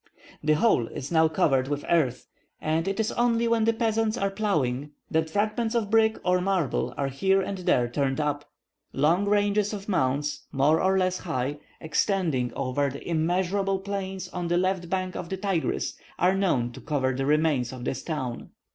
[0.43, 2.25] The whole is now covered with earth,
[2.59, 6.91] and it is only when the peasants are ploughing, that fragments of brick or marble
[6.97, 8.49] are here and there turned up.
[8.93, 14.57] Long ranges of mounds, more or less high, extending over the immeasurable plain on the
[14.57, 18.49] left bank of the Tigris, are known to cover the remains of this town.